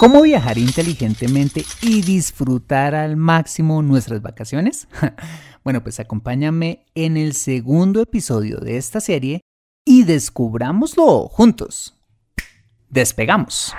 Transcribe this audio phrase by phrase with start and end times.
[0.00, 4.88] ¿Cómo viajar inteligentemente y disfrutar al máximo nuestras vacaciones?
[5.62, 9.42] bueno, pues acompáñame en el segundo episodio de esta serie
[9.84, 12.00] y descubrámoslo juntos.
[12.88, 13.74] Despegamos.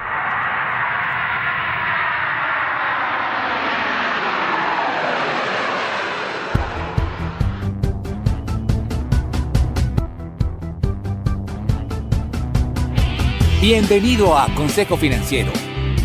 [13.59, 15.51] Bienvenido a Consejo Financiero,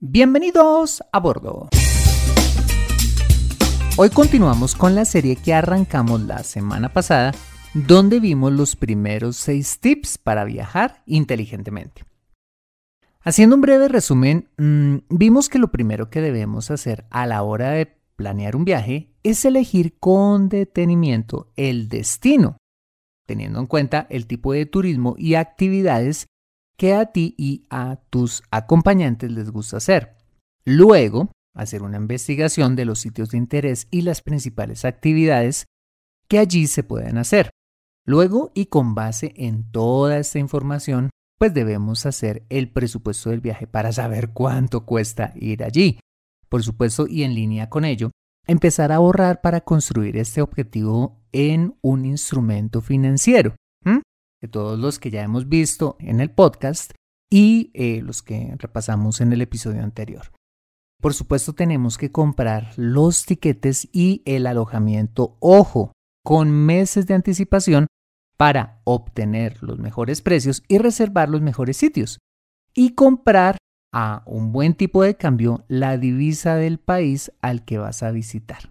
[0.00, 1.70] Bienvenidos a bordo.
[3.96, 7.32] Hoy continuamos con la serie que arrancamos la semana pasada,
[7.72, 12.04] donde vimos los primeros seis tips para viajar inteligentemente.
[13.22, 17.70] Haciendo un breve resumen, mmm, vimos que lo primero que debemos hacer a la hora
[17.70, 22.58] de planear un viaje es elegir con detenimiento el destino,
[23.24, 26.26] teniendo en cuenta el tipo de turismo y actividades
[26.76, 30.16] que a ti y a tus acompañantes les gusta hacer.
[30.64, 35.66] Luego, hacer una investigación de los sitios de interés y las principales actividades
[36.28, 37.50] que allí se pueden hacer.
[38.04, 43.66] Luego, y con base en toda esta información, pues debemos hacer el presupuesto del viaje
[43.66, 45.98] para saber cuánto cuesta ir allí.
[46.48, 48.10] Por supuesto, y en línea con ello,
[48.46, 53.54] empezar a ahorrar para construir este objetivo en un instrumento financiero.
[54.48, 56.92] Todos los que ya hemos visto en el podcast
[57.30, 60.32] y eh, los que repasamos en el episodio anterior.
[61.00, 65.92] Por supuesto, tenemos que comprar los tiquetes y el alojamiento, ojo,
[66.24, 67.86] con meses de anticipación
[68.36, 72.18] para obtener los mejores precios y reservar los mejores sitios.
[72.74, 73.56] Y comprar
[73.92, 78.70] a un buen tipo de cambio la divisa del país al que vas a visitar.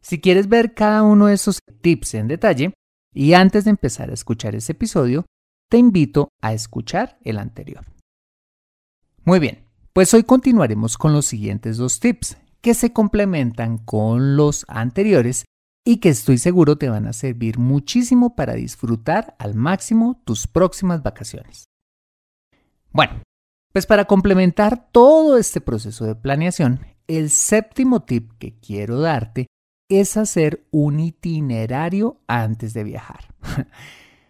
[0.00, 2.72] Si quieres ver cada uno de esos tips en detalle,
[3.16, 5.24] y antes de empezar a escuchar ese episodio,
[5.70, 7.86] te invito a escuchar el anterior.
[9.24, 14.66] Muy bien, pues hoy continuaremos con los siguientes dos tips que se complementan con los
[14.68, 15.46] anteriores
[15.82, 21.02] y que estoy seguro te van a servir muchísimo para disfrutar al máximo tus próximas
[21.02, 21.64] vacaciones.
[22.92, 23.22] Bueno,
[23.72, 29.46] pues para complementar todo este proceso de planeación, el séptimo tip que quiero darte
[29.88, 33.34] es hacer un itinerario antes de viajar.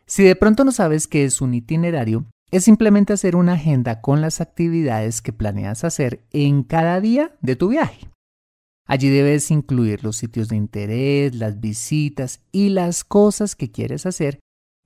[0.06, 4.20] si de pronto no sabes qué es un itinerario, es simplemente hacer una agenda con
[4.20, 8.08] las actividades que planeas hacer en cada día de tu viaje.
[8.86, 14.38] Allí debes incluir los sitios de interés, las visitas y las cosas que quieres hacer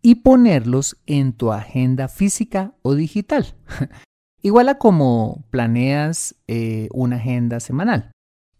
[0.02, 3.54] y ponerlos en tu agenda física o digital.
[4.42, 8.10] Igual a como planeas eh, una agenda semanal,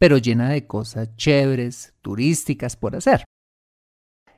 [0.00, 3.22] pero llena de cosas chéveres, turísticas por hacer.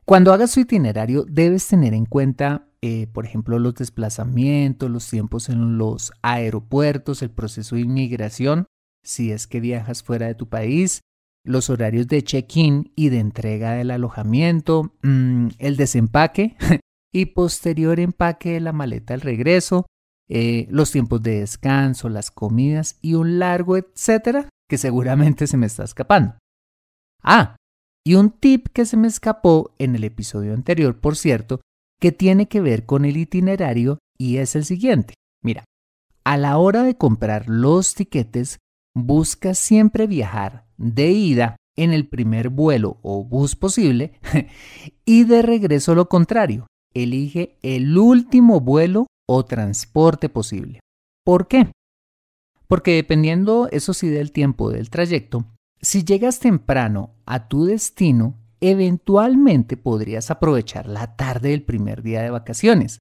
[0.05, 5.49] Cuando hagas tu itinerario debes tener en cuenta eh, por ejemplo, los desplazamientos, los tiempos
[5.49, 8.67] en los aeropuertos, el proceso de inmigración,
[9.05, 11.01] si es que viajas fuera de tu país,
[11.45, 16.57] los horarios de check-in y de entrega del alojamiento, mm, el desempaque
[17.13, 19.87] y posterior empaque de la maleta al regreso,
[20.29, 25.67] eh, los tiempos de descanso, las comidas y un largo etcétera que seguramente se me
[25.67, 26.39] está escapando.
[27.23, 27.57] Ah,
[28.07, 31.61] y un tip que se me escapó en el episodio anterior, por cierto,
[32.01, 35.13] que tiene que ver con el itinerario y es el siguiente.
[35.45, 35.67] Mira,
[36.25, 38.61] a la hora de comprar los tiquetes,
[38.95, 44.15] busca siempre viajar de ida en el primer vuelo o bus posible
[45.05, 46.67] y de regreso lo contrario.
[46.95, 50.81] Elige el último vuelo o transporte posible.
[51.27, 51.71] ¿Por qué?
[52.73, 55.45] Porque dependiendo, eso sí, del tiempo del trayecto,
[55.83, 62.31] si llegas temprano a tu destino, eventualmente podrías aprovechar la tarde del primer día de
[62.31, 62.99] vacaciones.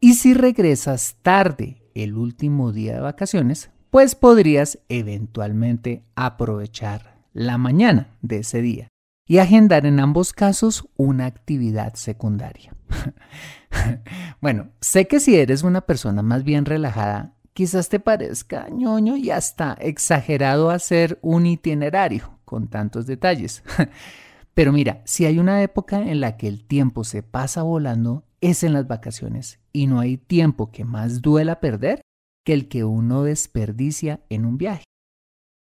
[0.00, 8.16] Y si regresas tarde el último día de vacaciones, pues podrías eventualmente aprovechar la mañana
[8.22, 8.88] de ese día
[9.28, 12.74] y agendar en ambos casos una actividad secundaria.
[14.40, 19.30] bueno, sé que si eres una persona más bien relajada, quizás te parezca ñoño y
[19.30, 23.62] hasta exagerado hacer un itinerario con tantos detalles.
[24.54, 28.62] Pero mira, si hay una época en la que el tiempo se pasa volando, es
[28.64, 32.02] en las vacaciones y no hay tiempo que más duela perder
[32.44, 34.84] que el que uno desperdicia en un viaje.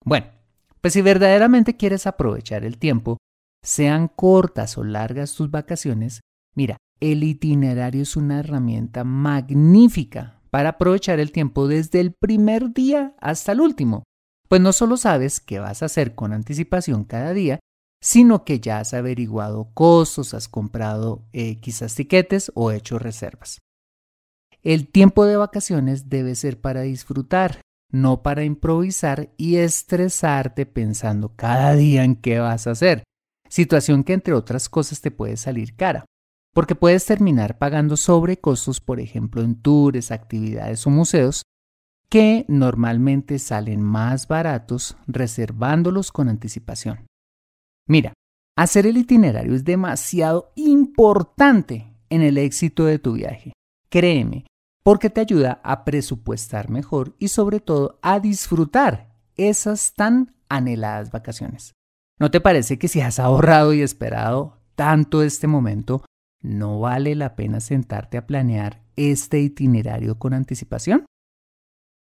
[0.06, 0.28] Bueno,
[0.81, 3.18] pues si verdaderamente quieres aprovechar el tiempo,
[3.62, 6.22] sean cortas o largas tus vacaciones,
[6.56, 13.16] mira, el itinerario es una herramienta magnífica para aprovechar el tiempo desde el primer día
[13.20, 14.04] hasta el último,
[14.48, 17.60] pues no solo sabes qué vas a hacer con anticipación cada día,
[18.04, 23.62] sino que ya has averiguado costos, has comprado eh, quizás tiquetes o hecho reservas.
[24.62, 27.62] El tiempo de vacaciones debe ser para disfrutar,
[27.92, 33.04] no para improvisar y estresarte pensando cada día en qué vas a hacer,
[33.50, 36.06] situación que entre otras cosas te puede salir cara
[36.54, 41.44] porque puedes terminar pagando sobrecostos, por ejemplo, en tours, actividades o museos,
[42.10, 47.08] que normalmente salen más baratos reservándolos con anticipación.
[47.88, 48.14] Mira,
[48.56, 53.54] hacer el itinerario es demasiado importante en el éxito de tu viaje.
[53.90, 54.46] Créeme,
[54.84, 61.74] porque te ayuda a presupuestar mejor y sobre todo a disfrutar esas tan anheladas vacaciones.
[62.20, 66.06] ¿No te parece que si has ahorrado y esperado tanto este momento,
[66.44, 71.06] ¿no vale la pena sentarte a planear este itinerario con anticipación?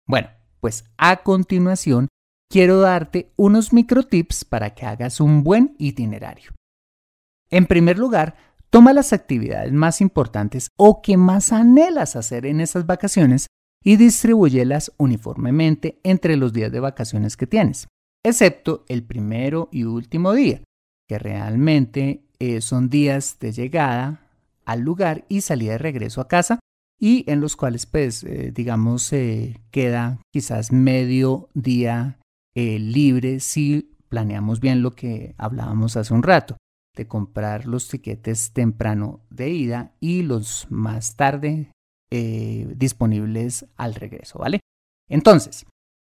[0.07, 0.29] Bueno,
[0.61, 2.09] pues a continuación
[2.51, 6.53] quiero darte unos micro tips para que hagas un buen itinerario.
[7.51, 8.37] En primer lugar,
[8.71, 13.49] toma las actividades más importantes o que más anhelas hacer en esas vacaciones
[13.83, 17.89] y distribúyelas uniformemente entre los días de vacaciones que tienes,
[18.25, 20.63] excepto el primero y último día,
[21.09, 24.28] que realmente eh, son días de llegada,
[24.69, 26.61] al lugar y salida de regreso a casa
[27.01, 32.19] y en los cuales pues eh, digamos eh, queda quizás medio día
[32.55, 36.59] eh, libre si planeamos bien lo que hablábamos hace un rato
[36.95, 41.73] de comprar los tiquetes temprano de ida y los más tarde
[42.11, 44.61] disponibles al regreso, ¿vale?
[45.11, 45.67] Entonces,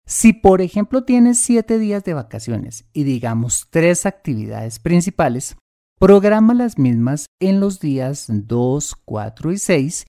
[0.08, 5.56] si por ejemplo tienes siete días de vacaciones y digamos tres actividades principales,
[6.04, 10.06] Programa las mismas en los días 2, 4 y 6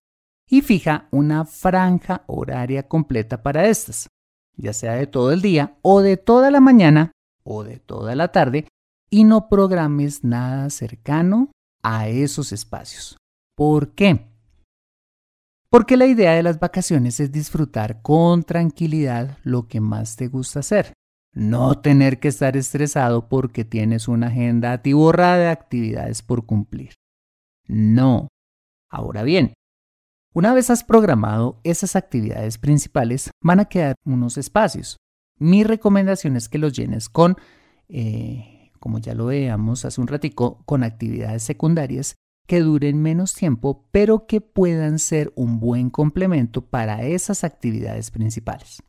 [0.51, 4.09] y fija una franja horaria completa para estas,
[4.57, 7.13] ya sea de todo el día o de toda la mañana
[7.45, 8.67] o de toda la tarde
[9.09, 11.53] y no programes nada cercano
[11.85, 13.17] a esos espacios.
[13.57, 14.27] ¿Por qué?
[15.71, 20.59] Porque la idea de las vacaciones es disfrutar con tranquilidad lo que más te gusta
[20.59, 20.93] hacer.
[21.35, 26.95] No tener que estar estresado porque tienes una agenda atiborrada de actividades por cumplir.
[27.67, 28.29] No.
[28.89, 29.55] Ahora bien,
[30.33, 34.97] una vez has programado esas actividades principales, van a quedar unos espacios.
[35.39, 37.37] Mi recomendación es que los llenes con,
[37.89, 42.15] eh, como ya lo veamos hace un ratico, con actividades secundarias
[42.47, 48.83] que duren menos tiempo, pero que puedan ser un buen complemento para esas actividades principales.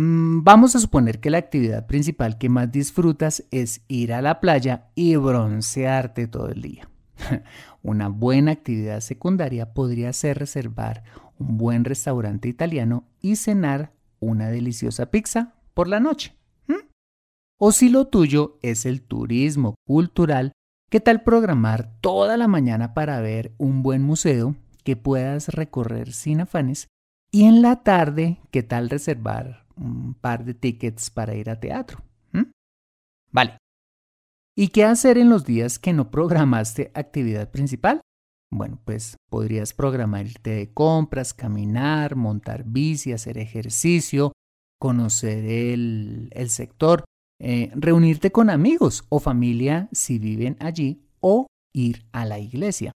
[0.00, 4.38] Mm, vamos a suponer que la actividad principal que más disfrutas es ir a la
[4.38, 6.88] playa y broncearte todo el día.
[7.82, 11.02] Una buena actividad secundaria podría ser reservar
[11.40, 16.36] un buen restaurante italiano y cenar una deliciosa pizza por la noche.
[17.60, 20.52] O si lo tuyo es el turismo cultural,
[20.90, 26.40] ¿Qué tal programar toda la mañana para ver un buen museo que puedas recorrer sin
[26.40, 26.88] afanes?
[27.30, 32.02] Y en la tarde, ¿qué tal reservar un par de tickets para ir a teatro?
[33.30, 33.58] Vale.
[34.56, 38.00] ¿Y qué hacer en los días que no programaste actividad principal?
[38.50, 44.32] Bueno, pues podrías programar irte de compras, caminar, montar bici, hacer ejercicio,
[44.80, 47.04] conocer el, el sector,
[47.40, 52.92] eh, reunirte con amigos o familia si viven allí o ir a la iglesia.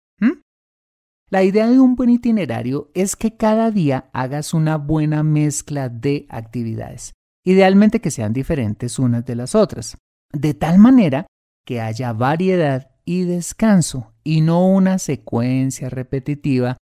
[1.31, 6.25] La idea de un buen itinerario es que cada día hagas una buena mezcla de
[6.29, 7.13] actividades,
[7.45, 9.97] idealmente que sean diferentes unas de las otras,
[10.33, 11.27] de tal manera
[11.65, 16.77] que haya variedad y descanso y no una secuencia repetitiva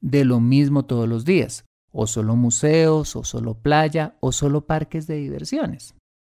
[0.00, 5.06] de lo mismo todos los días, o solo museos, o solo playa, o solo parques
[5.06, 5.94] de diversiones.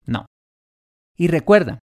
[0.06, 0.26] No.
[1.16, 1.78] Y recuerda,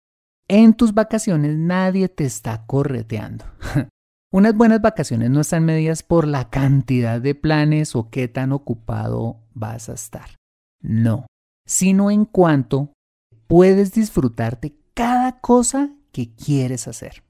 [0.48, 3.44] en tus vacaciones nadie te está correteando.
[4.30, 9.40] Unas buenas vacaciones no están medidas por la cantidad de planes o qué tan ocupado
[9.54, 10.36] vas a estar.
[10.82, 11.26] No,
[11.66, 12.92] sino en cuanto
[13.46, 17.22] puedes disfrutarte cada cosa que quieres hacer.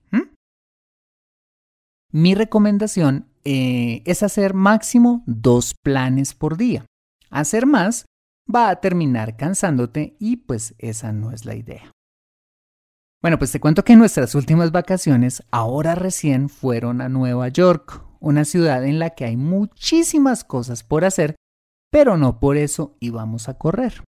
[2.11, 6.87] Mi recomendación eh, es hacer máximo dos planes por día.
[7.31, 8.07] Hacer más
[8.53, 11.93] va a terminar cansándote y pues esa no es la idea.
[13.21, 18.45] Bueno, pues te cuento que nuestras últimas vacaciones ahora recién fueron a Nueva York, una
[18.45, 21.35] ciudad en la que hay muchísimas cosas por hacer,
[21.91, 24.05] pero no por eso íbamos a correr.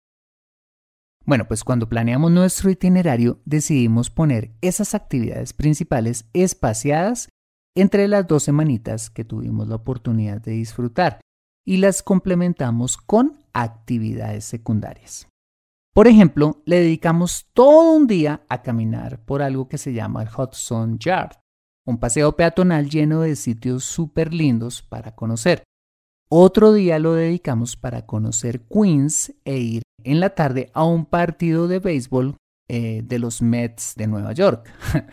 [1.23, 7.29] Bueno, pues cuando planeamos nuestro itinerario decidimos poner esas actividades principales espaciadas
[7.75, 11.21] entre las dos semanitas que tuvimos la oportunidad de disfrutar
[11.63, 15.27] y las complementamos con actividades secundarias.
[15.95, 20.27] Por ejemplo, le dedicamos todo un día a caminar por algo que se llama el
[20.27, 21.37] Hudson Yard,
[21.85, 25.63] un paseo peatonal lleno de sitios súper lindos para conocer.
[26.27, 31.69] Otro día lo dedicamos para conocer Queens e ir en la tarde a un partido
[31.69, 32.35] de béisbol
[32.67, 34.69] eh, de los Mets de Nueva York.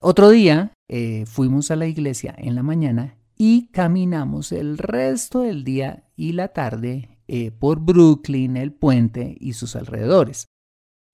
[0.00, 5.62] Otro día eh, fuimos a la iglesia en la mañana y caminamos el resto del
[5.62, 10.48] día y la tarde eh, por Brooklyn, el puente y sus alrededores.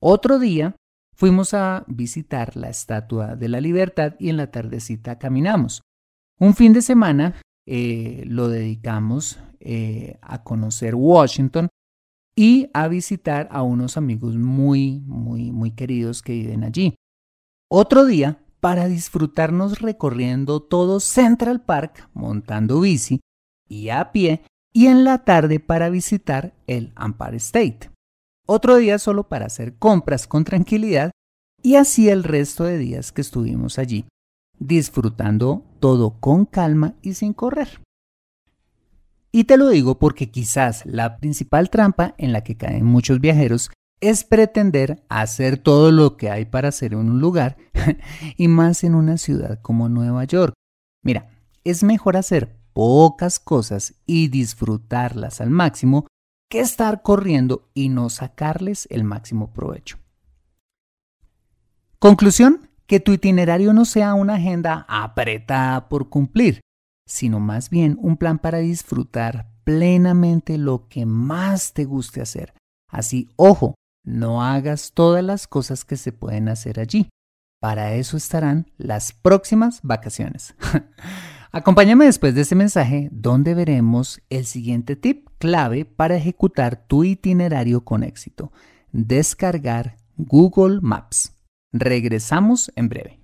[0.02, 0.74] Otro día
[1.14, 5.80] fuimos a visitar la Estatua de la Libertad y en la tardecita caminamos.
[6.40, 11.68] Un fin de semana eh, lo dedicamos eh, a conocer Washington
[12.34, 16.96] y a visitar a unos amigos muy, muy, muy queridos que viven allí.
[17.70, 23.20] Otro día para disfrutarnos recorriendo todo Central Park, montando bici
[23.68, 27.90] y a pie y en la tarde para visitar el Empire State.
[28.46, 31.10] Otro día solo para hacer compras con tranquilidad
[31.62, 34.06] y así el resto de días que estuvimos allí,
[34.58, 37.82] disfrutando todo con calma y sin correr.
[39.32, 43.70] Y te lo digo porque quizás la principal trampa en la que caen muchos viajeros
[44.00, 47.56] es pretender hacer todo lo que hay para hacer en un lugar
[48.36, 50.54] y más en una ciudad como Nueva York.
[51.02, 51.30] Mira,
[51.64, 56.06] es mejor hacer pocas cosas y disfrutarlas al máximo
[56.48, 59.98] que estar corriendo y no sacarles el máximo provecho.
[61.98, 66.60] Conclusión, que tu itinerario no sea una agenda apretada por cumplir,
[67.04, 72.54] sino más bien un plan para disfrutar plenamente lo que más te guste hacer.
[72.88, 77.08] Así, ojo, no hagas todas las cosas que se pueden hacer allí.
[77.60, 80.54] Para eso estarán las próximas vacaciones.
[81.50, 87.84] Acompáñame después de este mensaje donde veremos el siguiente tip clave para ejecutar tu itinerario
[87.84, 88.52] con éxito.
[88.92, 91.32] Descargar Google Maps.
[91.72, 93.20] Regresamos en breve.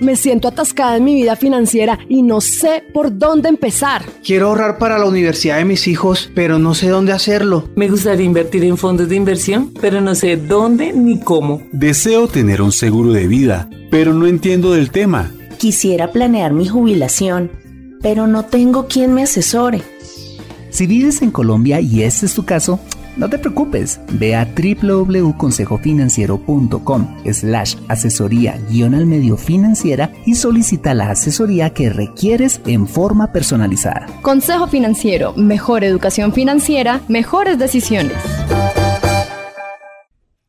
[0.00, 4.02] Me siento atascada en mi vida financiera y no sé por dónde empezar.
[4.24, 7.68] Quiero ahorrar para la universidad de mis hijos, pero no sé dónde hacerlo.
[7.76, 11.60] Me gustaría invertir en fondos de inversión, pero no sé dónde ni cómo.
[11.72, 15.32] Deseo tener un seguro de vida, pero no entiendo del tema.
[15.60, 17.52] Quisiera planear mi jubilación,
[18.00, 19.82] pero no tengo quien me asesore.
[20.70, 22.80] Si vives en Colombia y este es tu caso,
[23.18, 31.10] no te preocupes, ve a www.consejofinanciero.com slash asesoría guion al medio financiera y solicita la
[31.10, 34.06] asesoría que requieres en forma personalizada.
[34.22, 38.16] Consejo Financiero, mejor educación financiera, mejores decisiones.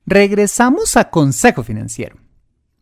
[0.05, 2.15] Regresamos a Consejo Financiero.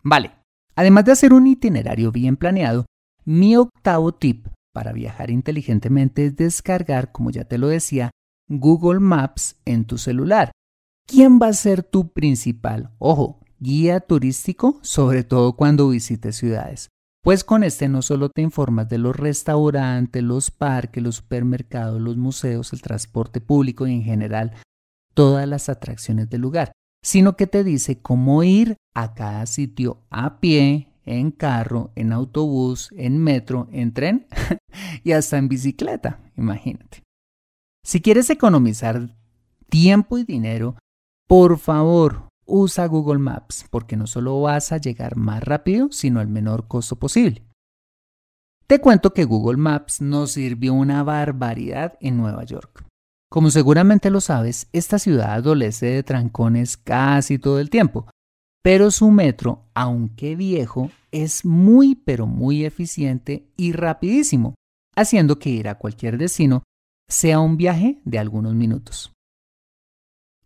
[0.03, 0.38] Vale,
[0.79, 2.85] Además de hacer un itinerario bien planeado,
[3.25, 8.11] mi octavo tip para viajar inteligentemente es descargar, como ya te lo decía,
[8.47, 10.53] Google Maps en tu celular.
[11.05, 16.87] ¿Quién va a ser tu principal, ojo, guía turístico, sobre todo cuando visites ciudades.
[17.25, 22.15] Pues con este no solo te informas de los restaurantes, los parques, los supermercados, los
[22.15, 24.53] museos, el transporte público y en general
[25.13, 26.71] todas las atracciones del lugar,
[27.03, 32.89] sino que te dice cómo ir a cada sitio a pie, en carro, en autobús,
[32.95, 34.27] en metro, en tren
[35.03, 37.03] y hasta en bicicleta, imagínate.
[37.83, 39.15] Si quieres economizar
[39.69, 40.75] tiempo y dinero,
[41.27, 46.27] por favor, usa Google Maps porque no solo vas a llegar más rápido, sino al
[46.27, 47.43] menor costo posible.
[48.67, 52.85] Te cuento que Google Maps nos sirvió una barbaridad en Nueva York.
[53.31, 58.07] Como seguramente lo sabes, esta ciudad adolece de trancones casi todo el tiempo,
[58.63, 64.55] pero su metro, aunque viejo, es muy pero muy eficiente y rapidísimo,
[64.95, 66.63] haciendo que ir a cualquier destino
[67.07, 69.13] sea un viaje de algunos minutos.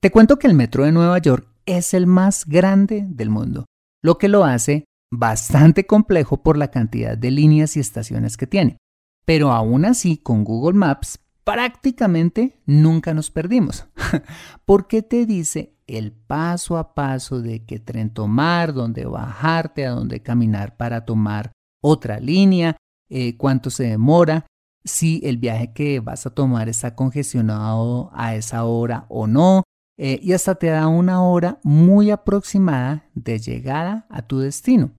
[0.02, 3.66] Te cuento que el metro de Nueva York es el más grande del mundo,
[4.02, 8.78] lo que lo hace bastante complejo por la cantidad de líneas y estaciones que tiene.
[9.25, 13.88] Pero aún así, con Google Maps prácticamente nunca nos perdimos,
[14.66, 20.22] porque te dice el paso a paso de qué tren tomar, dónde bajarte, a dónde
[20.22, 22.78] caminar para tomar otra línea,
[23.10, 24.46] eh, cuánto se demora,
[24.86, 29.64] si el viaje que vas a tomar está congestionado a esa hora o no,
[29.98, 34.92] eh, y hasta te da una hora muy aproximada de llegada a tu destino.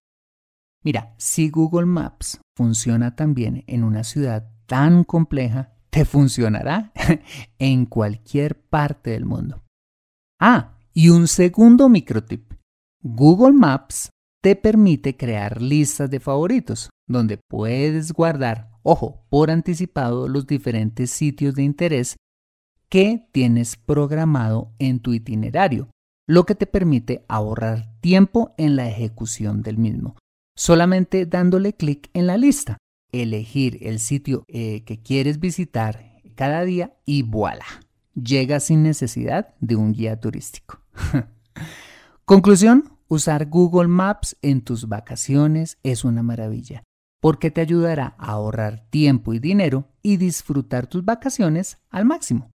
[0.84, 6.92] Mira, si Google Maps funciona también en una ciudad tan compleja te funcionará
[7.58, 9.62] en cualquier parte del mundo.
[10.40, 12.52] Ah, y un segundo microtip.
[13.00, 14.10] Google Maps
[14.42, 21.54] te permite crear listas de favoritos, donde puedes guardar, ojo, por anticipado los diferentes sitios
[21.54, 22.16] de interés
[22.88, 25.90] que tienes programado en tu itinerario,
[26.26, 30.16] lo que te permite ahorrar tiempo en la ejecución del mismo,
[30.56, 32.78] solamente dándole clic en la lista
[33.22, 37.66] elegir el sitio eh, que quieres visitar cada día y voilà,
[38.14, 40.80] llega sin necesidad de un guía turístico.
[42.24, 46.82] Conclusión, usar Google Maps en tus vacaciones es una maravilla,
[47.20, 52.50] porque te ayudará a ahorrar tiempo y dinero y disfrutar tus vacaciones al máximo.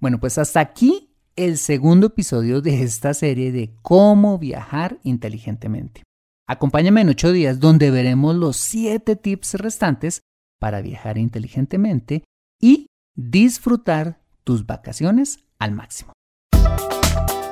[0.00, 6.02] Bueno, pues hasta aquí el segundo episodio de esta serie de cómo viajar inteligentemente.
[6.48, 10.20] Acompáñame en ocho días donde veremos los siete tips restantes
[10.60, 12.22] para viajar inteligentemente
[12.60, 16.12] y disfrutar tus vacaciones al máximo.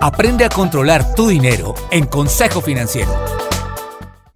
[0.00, 3.10] Aprende a controlar tu dinero en Consejo Financiero.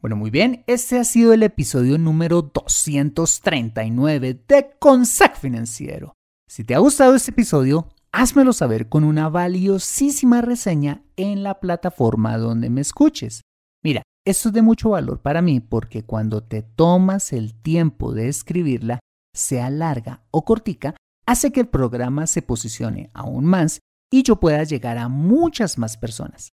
[0.00, 6.14] Bueno, muy bien, este ha sido el episodio número 239 de Consejo Financiero.
[6.48, 12.38] Si te ha gustado este episodio, házmelo saber con una valiosísima reseña en la plataforma
[12.38, 13.42] donde me escuches.
[13.84, 18.28] Mira, esto es de mucho valor para mí porque cuando te tomas el tiempo de
[18.28, 19.00] escribirla,
[19.34, 20.94] sea larga o cortica,
[21.26, 25.96] hace que el programa se posicione aún más y yo pueda llegar a muchas más
[25.96, 26.50] personas.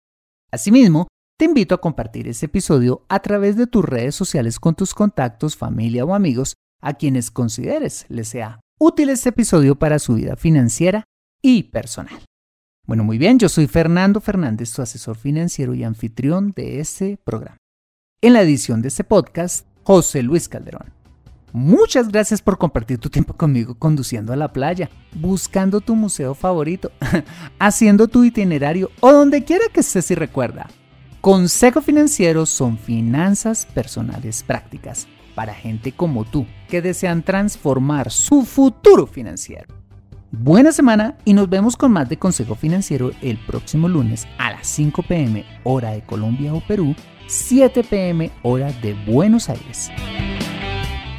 [0.51, 1.09] Asimismo,
[1.39, 5.57] te invito a compartir este episodio a través de tus redes sociales con tus contactos,
[5.57, 11.05] familia o amigos a quienes consideres les sea útil este episodio para su vida financiera
[11.43, 12.23] y personal.
[12.87, 17.57] Bueno, muy bien, yo soy Fernando Fernández, tu asesor financiero y anfitrión de este programa.
[18.25, 20.95] En la edición de este podcast, José Luis Calderón.
[21.53, 26.91] Muchas gracias por compartir tu tiempo conmigo conduciendo a la playa, buscando tu museo favorito,
[27.59, 30.69] haciendo tu itinerario o donde quiera que estés y recuerda.
[31.21, 39.07] Consejo Financiero son finanzas personales prácticas para gente como tú que desean transformar su futuro
[39.07, 39.67] financiero.
[40.31, 44.67] Buena semana y nos vemos con más de Consejo Financiero el próximo lunes a las
[44.67, 49.91] 5 pm hora de Colombia o Perú 7 pm hora de Buenos Aires.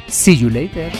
[0.08, 0.90] See you later.